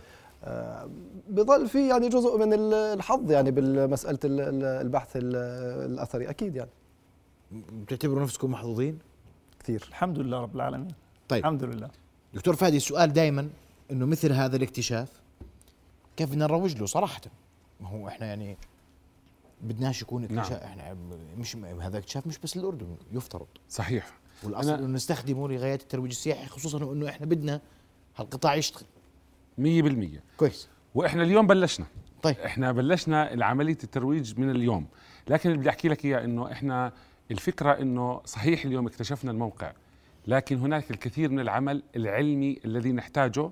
[1.30, 5.36] بضل في يعني جزء من ال- الحظ يعني بالمسألة ال- ال- البحث ال-
[5.92, 6.70] الأثري أكيد يعني.
[7.52, 9.00] بتعتبروا نفسكم محظوظين؟
[9.60, 9.86] كثير.
[9.90, 10.88] الحمد لله رب العالمين.
[11.28, 11.40] طيب.
[11.40, 11.90] الحمد لله.
[12.34, 13.50] دكتور فادي السؤال دائما
[13.92, 15.10] إنه مثل هذا الاكتشاف
[16.18, 17.22] كيف بدنا نروج له؟ صراحة
[17.82, 18.58] ما هو إحنا يعني
[19.62, 20.62] بدناش يكون اكتشاف نعم.
[20.64, 20.98] إحنا
[21.38, 23.48] مش هذا اكتشاف مش بس للاردن يفترض.
[23.70, 24.18] صحيح.
[24.44, 27.62] والأصل إنه نستخدمه لغاية الترويج السياحي خصوصا إنه إحنا بدنا
[28.18, 28.84] هالقطاع يشتغل.
[29.58, 30.70] 100% كويس.
[30.96, 31.86] وإحنا اليوم بلشنا.
[32.24, 32.36] طيب.
[32.38, 34.86] إحنا بلشنا عمليه الترويج من اليوم.
[35.30, 36.94] لكن اللي بدي أحكي لك إياه إنه إحنا
[37.32, 39.74] الفكرة إنه صحيح اليوم اكتشفنا الموقع
[40.28, 43.50] لكن هناك الكثير من العمل العلمي الذي نحتاجه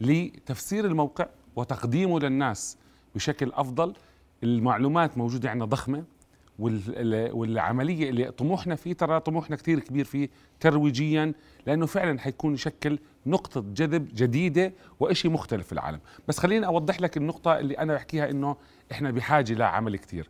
[0.00, 1.26] لتفسير الموقع
[1.56, 2.78] وتقديمه للناس
[3.14, 3.94] بشكل أفضل.
[4.42, 6.04] المعلومات موجودة عندنا ضخمة.
[7.32, 10.28] والعملية اللي طموحنا فيه ترى طموحنا كثير كبير فيه
[10.60, 11.32] ترويجيا
[11.66, 16.00] لأنه فعلا حيكون يشكل نقطة جذب جديدة وإشي مختلف في العالم.
[16.28, 18.56] بس خليني أوضح لك النقطة اللي أنا بحكيها إنه
[18.92, 20.28] إحنا بحاجة لعمل كثير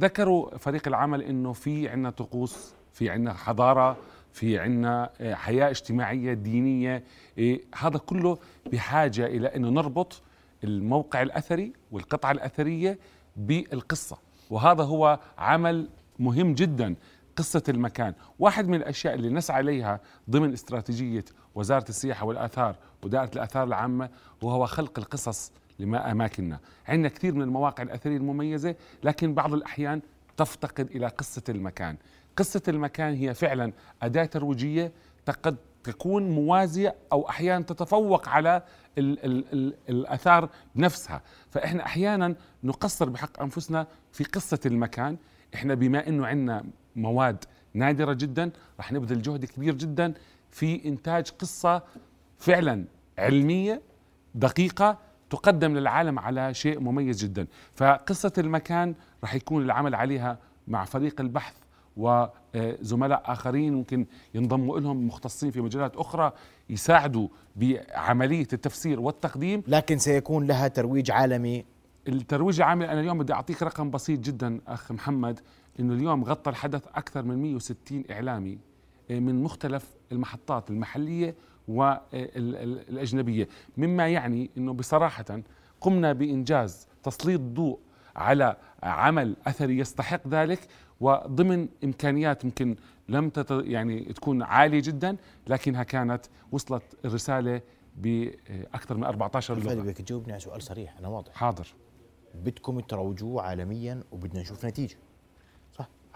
[0.00, 3.96] ذكروا فريق العمل إنه في عندنا طقوس في عندنا حضارة
[4.32, 7.04] في عندنا آه، حياة اجتماعية دينية
[7.38, 8.38] إيه، هذا كله
[8.72, 10.22] بحاجة إلى إنه نربط
[10.64, 12.98] الموقع الأثري والقطعة الأثرية
[13.36, 14.18] بالقصة.
[14.52, 15.88] وهذا هو عمل
[16.18, 16.94] مهم جدا
[17.36, 18.14] قصة المكان.
[18.38, 24.10] واحد من الأشياء اللي نسعى إليها ضمن استراتيجية وزارة السياحة والآثار ودائرة الآثار العامة
[24.42, 26.60] وهو خلق القصص لما أماكننا.
[26.88, 30.00] عندنا كثير من المواقع الأثرية المميزة لكن بعض الأحيان
[30.36, 31.96] تفتقد إلى قصة المكان.
[32.36, 34.92] قصة المكان هي فعلا أداة ترويجية
[35.42, 38.62] قد تكون موازية أو أحيانا تتفوق على
[38.98, 45.16] ال ال ال الآثار نفسها فإحنا أحيانا نقصر بحق أنفسنا في قصة المكان.
[45.54, 46.64] إحنا بما أنه عندنا
[46.96, 50.14] مواد نادرة جدا رح نبذل جهد كبير جدا
[50.50, 51.82] في إنتاج قصة
[52.38, 52.84] فعلا
[53.18, 53.82] علمية
[54.34, 54.98] دقيقة
[55.30, 57.46] تقدم للعالم على شيء مميز جدا.
[57.74, 61.54] فقصة المكان رح يكون العمل عليها مع فريق البحث
[61.96, 66.32] وزملاء آخرين ممكن ينضموا لهم مختصين في مجالات أخرى
[66.70, 69.62] يساعدوا بعملية التفسير والتقديم.
[69.66, 71.64] لكن سيكون لها ترويج عالمي.
[72.08, 75.40] الترويج العامل أنا اليوم بدي أعطيك رقم بسيط جدا أخ محمد
[75.80, 78.58] إنه اليوم غطى الحدث أكثر من 160 إعلامي
[79.10, 81.34] آه، من مختلف المحطات المحلية
[81.68, 83.48] والأجنبية.
[83.76, 85.40] مما يعني إنه بصراحة
[85.80, 87.78] قمنا بإنجاز تسليط ضوء
[88.16, 90.60] على عمل أثري يستحق ذلك
[91.02, 92.76] وضمن إمكانيات يمكن
[93.08, 97.60] لم تت يعني تكون عالية جدا لكنها كانت وصلت الرسالة
[97.96, 101.32] بأكثر من 14 فادي لغه بدك تجاوبني على سؤال صريح أنا واضح.
[101.34, 101.66] حاضر.
[102.34, 104.96] بدكم تروجوه عالميا وبدنا نشوف نتيجة.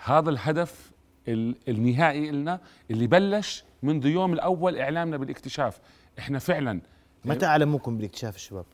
[0.05, 0.93] هذا الهدف
[1.29, 5.81] ال- النهائي لنا اللي بلش منذ يوم الأول إعلامنا بالاكتشاف.
[6.19, 6.81] إحنا فعلا
[7.25, 8.65] متى أعلموكم بالاكتشاف الشباب؟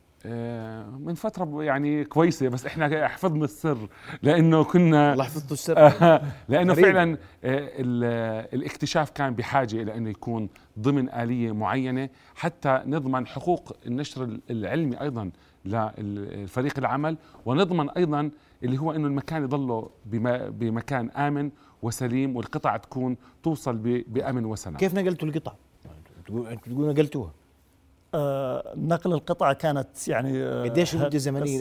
[0.99, 3.89] من فترة يعني كويسة بس إحنا حفظنا السر
[4.23, 5.75] لأنه كنا الله يحفظكم السر
[6.49, 6.85] لأنه غريب.
[6.85, 13.77] فعلا آه، ال- الاكتشاف كان بحاجة إلى انه يكون ضمن آلية معينة حتى نضمن حقوق
[13.87, 15.31] النشر العلمي أيضا
[15.99, 18.31] لفريق العمل ونضمن أيضا
[18.63, 19.91] اللي هو إنه المكان يضله
[20.51, 21.51] بمكان آمن
[21.83, 25.53] وسليم والقطع تكون توصل بأمن وسلام كيف نقلتوا القطع؟
[26.27, 27.33] أنتوا تقولوا نقلتوها
[28.15, 31.07] آه، نقل القطع كانت يعني آه، قديش اللي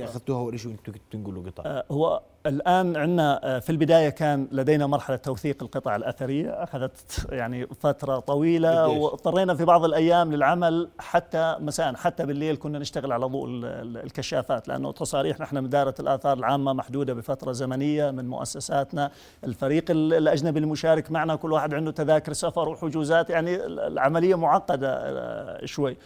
[0.03, 0.11] قصة.
[0.11, 4.87] أخذتوها اول شيء أنتم تنقلوا قطع؟ آه، هو الآن عندنا آه، في البداية كان لدينا
[4.87, 11.95] مرحلة توثيق القطع الأثرية أخذت يعني فترة طويلة؟ واضطرينا في بعض الأيام للعمل حتى مساء
[11.95, 16.73] حتى بالليل كنا نشتغل على ضوء ال- ال- الكشافات لأنه تصاريح نحن مدارة الآثار العامة
[16.73, 19.11] محدودة بفترة زمنية من مؤسساتنا.
[19.43, 24.89] الفريق ال- الأجنبي المشارك معنا كل واحد عنده تذاكر سفر وحجوزات يعني ال- العملية معقدة
[24.93, 25.97] آه، شوي.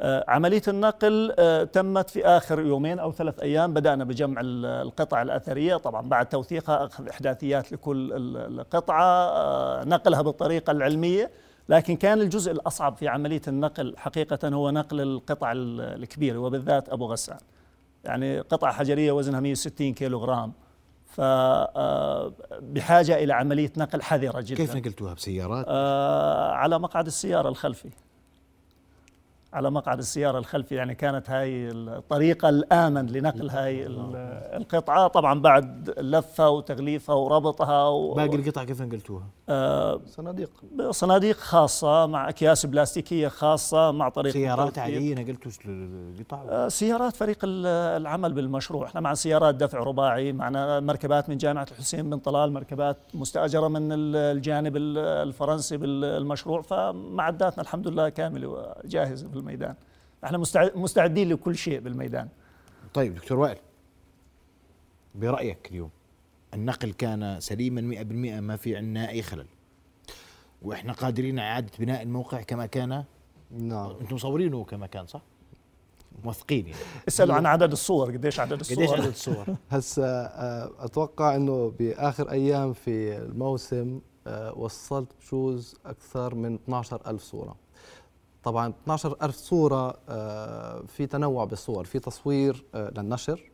[0.00, 1.34] آه، عملية النقل
[1.72, 5.76] تمت في آخر يومين أو ثلاث أيام بدأنا بجمع ال- القطع الأثرية.
[5.82, 11.30] طبعا بعد توثيقها أخذ إحداثيات لكل ال- القطعة آه، نقلها بالطريقة العلمية
[11.68, 17.06] لكن كان الجزء الأصعب في عملية النقل حقيقة هو نقل القطع ال- الكبيرة وبالذات أبو
[17.06, 17.38] غسان.
[18.04, 20.52] يعني قطعة حجرية وزنها 160 كيلو غرام
[21.06, 24.56] فبحاجة إلى عملية نقل حذرة جدا.
[24.56, 27.90] كيف نقلتوها؟ بسيارات؟ آه على مقعد السيارة الخلفي.
[29.52, 34.16] على مقعد السيارة الخلفي يعني كانت هاي الطريقة الآمن لنقل هاي ال-
[34.56, 40.50] القطعة طبعا بعد لفة وتغليفها وربطها و- باقي القطع كيف نقلتوها؟ آه صناديق
[40.90, 44.78] صناديق خاصة مع أكياس بلاستيكية خاصة مع طريقة سيارات.
[44.78, 47.66] عاديه نقلتوا القطع؟ آه، سيارات فريق ال-
[48.02, 52.96] العمل بالمشروع إحنا مع سيارات دفع رباعي معنا مركبات من جامعة الحسين بن طلال مركبات
[53.14, 58.48] مستأجرة من ال- الجانب ال- الفرنسي بالمشروع فمعداتنا الحمد لله كاملة
[58.84, 59.74] وجاهزة في الميدان
[60.24, 62.28] إحنا مستع- مستعدين لكل شيء بالميدان.
[62.94, 63.58] طيب دكتور وائل
[65.14, 65.90] برأيك اليوم
[66.54, 69.46] النقل كان سليما 100% ما في عندنا أي خلل؟
[70.62, 73.04] وإحنا قادرين على إعادة بناء الموقع كما كان؟
[73.50, 73.90] نعم.
[74.00, 75.22] أنتم مصورينه كما كان صح؟
[76.24, 76.80] موثقين يعني.
[77.08, 82.30] اسألوا عن عدد الصور قديش عدد قديش الصور؟ عدد الصور؟ هسا آه، أتوقع إنه بآخر
[82.30, 87.56] أيام في الموسم آه، وصلت بجوز أكثر من 12 ألف صورة.
[88.44, 93.50] طبعا 12 ألف صورة آه، في تنوع بالصور في تصوير آه، للنشر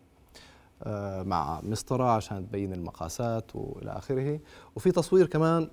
[0.83, 4.41] آه، مع مسطرة عشان تبين المقاسات وإلى آخره.
[4.77, 5.71] وفي تصوير كمان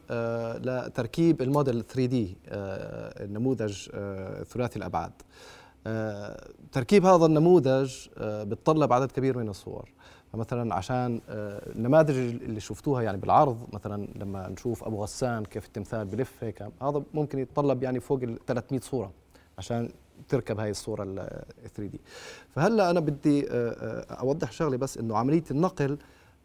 [0.63, 3.89] لتركيب الموديل 3 دي النموذج
[4.43, 5.11] ثلاثي الأبعاد.
[5.87, 9.89] آه، تركيب هذا النموذج بتطلب عدد كبير من الصور.
[10.35, 16.05] فمثلا عشان آه، النماذج اللي شفتوها يعني بالعرض مثلا لما نشوف أبو غسان كيف التمثال
[16.05, 19.11] بلف هيك هذا ممكن يتطلب يعني فوق ال 300 صورة
[19.57, 19.89] عشان
[20.29, 21.15] تركب هاي الصورة ال
[21.75, 21.99] 3 دي.
[22.49, 25.97] فهلأ أنا بدي آه، آه، أوضح شغلة بس إنه عملية النقل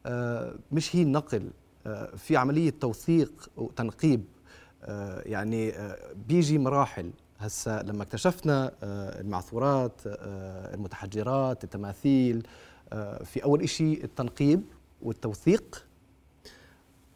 [0.06, 1.50] آه، مش هي النقل
[1.86, 4.24] آه، في عملية توثيق وتنقيب
[4.84, 5.96] آه، يعني آه،
[6.28, 7.10] بيجي مراحل.
[7.38, 12.69] هسا لما اكتشفنا آه، المعثورات آه، المتحجرات التماثيل آه،
[13.24, 14.62] في أول شيء التنقيب
[15.02, 15.86] والتوثيق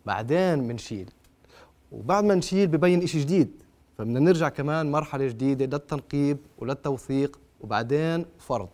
[0.07, 1.11] بعدين بنشيل
[1.93, 3.63] وبعد ما نشيل ببين شيء جديد
[3.99, 8.69] فبدنا نرجع كمان مرحلة جديدة للتنقيب وللتوثيق وبعدين فرض.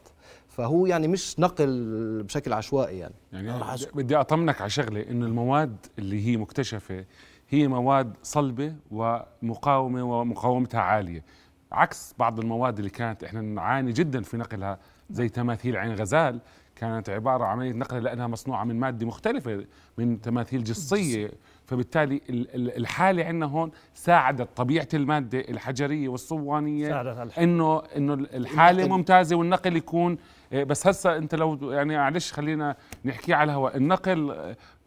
[0.48, 3.14] فهو يعني مش نقل بشكل عشوائي يعني.
[3.32, 7.04] يعني أنا بدي أطمنك على شغلة إنه المواد اللي هي مكتشفة
[7.48, 11.24] هي مواد صلبة ومقاومة ومقاومتها عالية.
[11.72, 14.78] عكس بعض المواد اللي كانت إحنا نعاني جدا في نقلها
[15.10, 16.40] زي تماثيل عين غزال
[16.80, 19.64] كانت عبارة عن عملية نقل لأنها مصنوعة من مادة مختلفة
[19.98, 21.30] من تماثيل جصية.
[21.66, 27.42] فبالتالي ال- ال- الحالة عندنا هون ساعدت طبيعة المادة الحجرية والصوانية ساعدت على الحل.
[27.42, 28.98] انه إنه الحالة النقل.
[28.98, 30.18] ممتازة والنقل يكون
[30.52, 33.76] آه، بس هسه أنت لو يعني معلش خلينا نحكي على الهواء.
[33.76, 34.36] النقل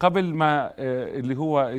[0.00, 1.70] قبل ما آه، اللي هو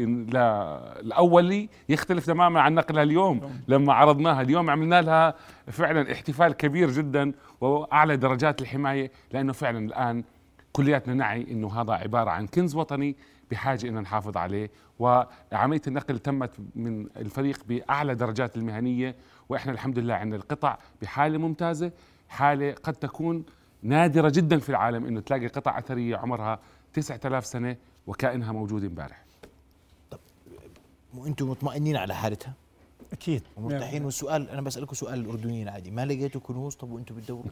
[1.00, 3.42] الأولي يختلف تماما عن نقلها اليوم.
[3.68, 5.34] لما عرضناها اليوم عملنا لها
[5.68, 7.32] فعلا احتفال كبير جدا
[7.66, 10.24] وأعلى درجات الحماية لأنه فعلا الآن
[10.72, 13.16] كلياتنا نعي إنه هذا عبارة عن كنز وطني
[13.52, 14.72] بحاجة ان نحافظ عليه.
[15.00, 19.16] وعملية النقل تمت من الفريق بأعلى درجات المهنية
[19.50, 21.92] وإحنا الحمد لله عندنا القطع بحالة ممتازة.
[22.30, 23.46] حالة قد تكون
[23.84, 26.60] نادرة جدا في العالم إنه تلاقي قطع أثرية عمرها
[26.94, 27.76] 9000 سنة
[28.08, 29.26] وكائنها موجود امبارح.
[31.14, 32.54] وأنتم مطمئنين على حالتها؟
[33.16, 33.44] أكيد.
[33.58, 37.52] ومرتاحين والسؤال أنا بسألكم سؤال الاردنيين عادي ما لقيتوا كنوز؟ طب وأنتم بتدوروا؟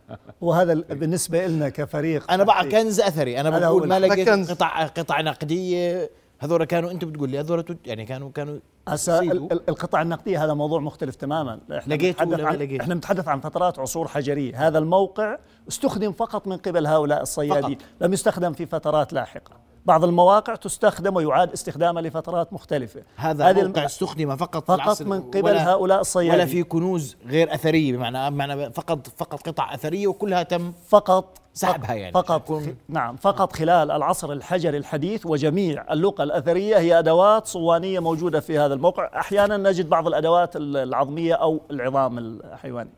[0.40, 3.40] وهذا ال- بالنسبة لنا كفريق أنا بقى كنز أثري.
[3.40, 3.98] أنا بقول ما.
[4.00, 4.50] لقيت كنز.
[4.52, 6.10] قطع قطع نقدية.
[6.38, 9.20] هذول كانوا أنت بتقول لي هذول يعني كانوا كانوا هسا
[9.68, 11.60] القطع النقديه هذا موضوع مختلف تماما.
[11.78, 14.66] إحنا ولا عن ما لقيته؟ إحنا بنتحدث عن فترات عصور حجرية.
[14.68, 15.38] هذا الموقع
[15.68, 17.78] استخدم فقط من قبل هؤلاء الصيادين.
[17.78, 17.86] فقط.
[18.00, 19.52] لم يستخدم في فترات لاحقة.
[19.86, 23.02] بعض المواقع تستخدم ويعاد استخدامها لفترات مختلفة.
[23.16, 26.32] هذا هذه موقع الم- استخدم فقط فقط من قبل ولا- هؤلاء الصيادين.
[26.34, 31.94] ولا في كنوز غير أثرية بمعنى بمعنى فقط فقط قطع أثرية وكلها تم فقط سحبها
[31.94, 32.12] يعني.
[32.12, 38.58] فقط نعم فقط خلال العصر الحجري الحديث وجميع اللقى الأثرية هي أدوات صوانية موجودة في
[38.58, 39.10] هذا الموقع.
[39.20, 42.90] أحيانا نجد بعض الأدوات ال- العظمية أو العظام الحيواني.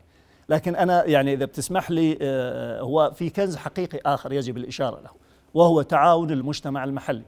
[0.49, 5.26] لكن أنا يعني إذا بتسمح لي آه، هو في كنز حقيقي آخر يجب الإشارة له.
[5.57, 7.23] وهو تعاون المجتمع المحلي.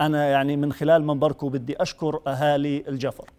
[0.00, 3.30] أنا يعني من خلال منبركم بدي أشكر أهالي الجفر.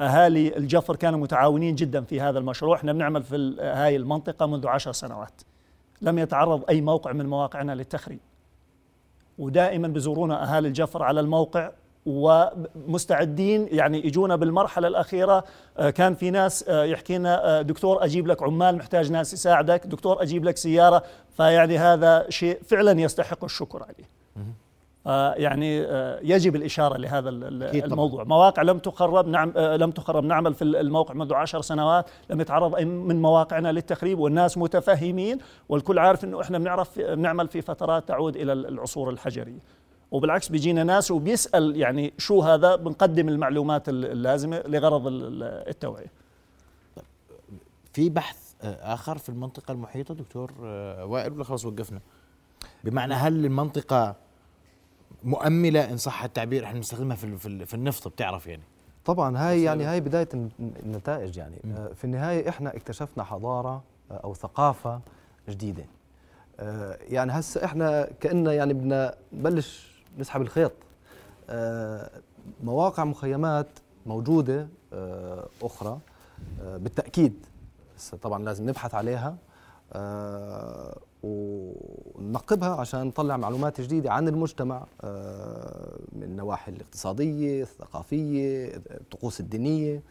[0.00, 2.76] أهالي الجفر كانوا متعاونين جدا في هذا المشروع.
[2.76, 5.42] إحنا بنعمل في هاي المنطقة منذ عشر سنوات.
[6.02, 8.20] لم يتعرض أي موقع من مواقعنا للتخريب.
[9.38, 11.70] ودائما بزورونا أهالي الجفر على الموقع
[12.06, 15.44] ومستعدين يعني يجونا بالمرحلة الأخيرة.
[15.78, 19.86] آه، كان في ناس آه، يحكي لنا آه، دكتور أجيب لك عمال محتاج ناس يساعدك
[19.86, 21.02] دكتور أجيب لك سيارة.
[21.36, 24.16] فيعني هذا شيء فعلا يستحق الشكر عليه.
[25.36, 25.76] يعني
[26.22, 27.28] يجب الإشارة لهذا.
[27.28, 28.24] الموضوع.
[28.24, 32.10] مواقع لم تخرب نعم لم تخرب نعمل في الموقع منذ عشر سنوات.
[32.30, 35.38] لم يتعرض أي من مواقعنا للتخريب والناس متفهمين
[35.68, 39.60] والكل عارف أنه إحنا بنعرف بنعمل في فترات تعود إلى العصور الحجرية.
[40.10, 46.10] وبالعكس بيجينا ناس وبيسأل يعني شو هذا بنقدم المعلومات ال- اللازمة لغرض ال- ال- التوعية.
[47.92, 52.00] في بحث آه، آخر في المنطقة المحيطة دكتور آه، وائل ولا خلاص وقفنا؟
[52.84, 54.16] بمعنى هل المنطقة
[55.24, 58.62] مؤملة؟ إن صح التعبير إحنا بنستخدمها في ال- في, ال- في النفط بتعرف يعني.
[59.04, 60.50] طبعا هاي يعني هاي بداية الن-
[60.82, 61.56] النتائج يعني.
[61.76, 65.00] آه، في النهاية إحنا اكتشفنا حضارة أو ثقافة
[65.48, 65.84] جديدة.
[67.08, 70.72] يعني هسه إحنا كأننا يعني بدنا نبلش نسحب الخيط.
[71.50, 72.10] آه،
[72.64, 73.66] مواقع مخيمات
[74.06, 75.98] موجودة آه، أخرى
[76.62, 77.46] آه، بالتأكيد.
[78.22, 79.36] طبعا لازم نبحث عليها
[81.22, 84.86] وننقبها عشان نطلع معلومات جديدة عن المجتمع
[86.12, 90.02] من النواحي الاقتصادية الثقافية الطقوس الدينية.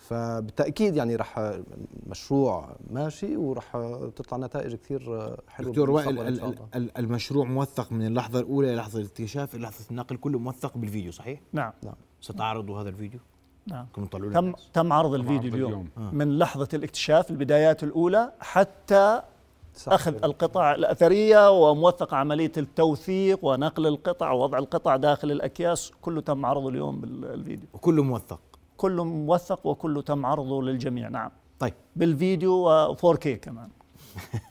[0.00, 1.60] فبالتأكيد يعني رح
[2.06, 3.76] مشروع ماشي ورح
[4.16, 9.62] تطلع نتائج كثير حلوة دكتور وائل المشروع موثق من اللحظة الأولى إلى لحظة الاكتشاف إلى
[9.62, 11.72] لحظة النقل كله موثق بالفيديو صحيح؟ نعم.
[12.20, 13.20] ستعرضوا هذا الفيديو؟
[13.66, 13.86] نعم.
[14.32, 15.88] تم تم عرض الفيديو اليوم.
[15.96, 16.14] باليوم.
[16.14, 19.22] من لحظة الاكتشاف البدايات الأولى حتى.
[19.86, 26.68] أخذ القطع الأثرية وموثق عملية التوثيق ونقل القطع ووضع القطع داخل الأكياس كله تم عرضه
[26.68, 28.40] اليوم بالفيديو وكله موثق.
[28.80, 31.08] كله موثق وكله تم عرضه للجميع.
[31.08, 31.30] نعم.
[31.58, 31.74] طيب.
[31.96, 33.68] بالفيديو و 4K كمان.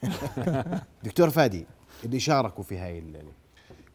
[1.04, 1.66] دكتور فادي
[2.06, 3.24] اللي شاركوا في هاي ال-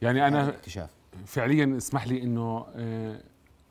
[0.02, 0.90] يعني أنا الاكتشاف.
[1.26, 3.20] فعليا اسمح لي إنه آه،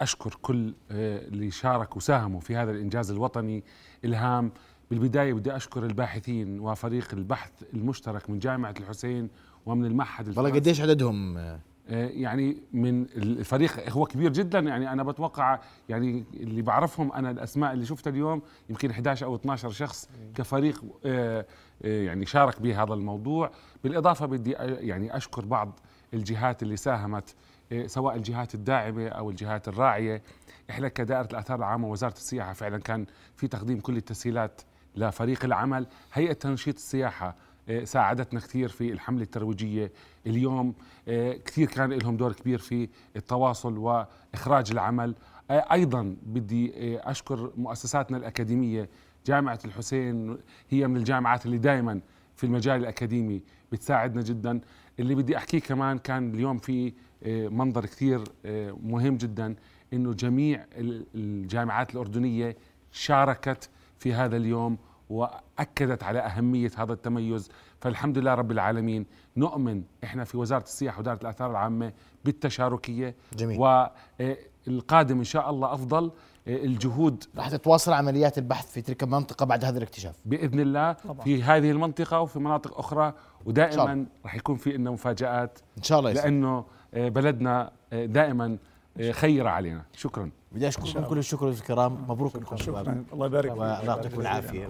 [0.02, 3.64] أشكر كل آه، اللي شاركوا وساهموا في هذا الإنجاز الوطني
[4.06, 4.52] إلهام.
[4.92, 9.30] بالبداية بدي أشكر الباحثين وفريق البحث المشترك من جامعة الحسين
[9.66, 10.60] ومن المعهد والله الفرنسي.
[10.60, 17.12] قديش عددهم آه، يعني من الفريق هو كبير جدا يعني أنا بتوقع يعني اللي بعرفهم
[17.12, 21.46] أنا الأسماء اللي شفتها اليوم يمكن 11 أو 12 شخص كفريق آه،
[21.84, 23.52] آه، يعني شارك بهذا الموضوع.
[23.84, 25.80] بالإضافة بدي آه، يعني أشكر بعض
[26.14, 27.36] الجهات اللي ساهمت
[27.72, 30.22] آه، سواء الجهات الداعمة أو الجهات الراعية.
[30.70, 34.62] إحنا كدائرة الآثار العامة ووزارة السياحة فعلا كان في تقديم كل التسهيلات
[34.96, 35.88] لفريق العمل.
[36.14, 37.36] هيئة تنشيط السياحة آه،
[37.84, 39.92] ساعدتنا كثير في الحملة الترويجية.
[40.28, 40.74] اليوم
[41.08, 45.16] آه، كثير كان لهم دور كبير في التواصل وإخراج العمل.
[45.52, 48.90] آه، أيضا بدي آه، أشكر مؤسساتنا الأكاديمية.
[49.26, 50.38] جامعة الحسين
[50.70, 52.02] هي من الجامعات اللي دائما
[52.36, 53.42] في المجال الأكاديمي
[53.72, 54.60] بتساعدنا جدا.
[55.00, 56.94] اللي بدي أحكيه كمان كان اليوم في
[57.24, 59.56] آه، منظر كثير آه، مهم جدا
[59.94, 62.56] إنه جميع ال- الجامعات الأردنية
[62.92, 64.78] شاركت في هذا اليوم
[65.14, 67.50] وأكدت على أهمية هذا التميز.
[67.82, 69.06] فالحمد لله رب العالمين
[69.38, 71.94] نؤمن إحنا في وزارة السياحة واداره الآثار العامة
[72.26, 73.16] بالتشاركية.
[73.38, 73.60] جميل.
[74.68, 76.12] والقادم إن شاء الله أفضل
[76.48, 77.24] آه، الجهود.
[77.38, 80.16] راح تتواصل عمليات البحث في تلك المنطقة بعد هذا الاكتشاف.
[80.26, 81.24] بإذن الله طبعاً.
[81.24, 83.14] في هذه المنطقة وفي مناطق أخرى.
[83.46, 88.58] ودائما رح يكون في لنا مفاجآت إن شاء الله لأنه آه، بلدنا آه، دائما آه،
[89.12, 89.86] خير علينا.
[89.94, 90.30] شكرا.
[90.52, 93.04] بدي أشكركم كل الشكر الكرام مبروك لكم شباب شكرا.
[93.14, 93.62] الله يبارك فيك.
[93.62, 94.70] الله يعطيكم العافية.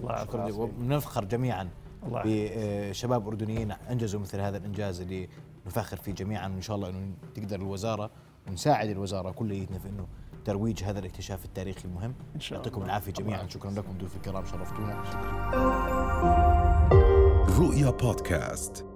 [0.80, 1.68] ونفخر جميعا
[2.06, 5.28] الله بشباب أردنيين أنجزوا مثل هذا الإنجاز اللي
[5.66, 6.48] نفخر فيه جميعا.
[6.48, 8.10] وإن شاء الله أنه تقدر الوزارة
[8.48, 10.06] ونساعد الوزارة كليتنا في أنه
[10.44, 12.14] ترويج هذا الاكتشاف التاريخي المهم.
[12.34, 12.86] إن شاء يعطيكم الله.
[12.86, 13.46] العافية الله جميعا.
[13.48, 13.98] شكرا لكم.
[13.98, 15.02] ضيوف الكرام شرفتونا.
[17.58, 18.86] رؤيا بودكاست.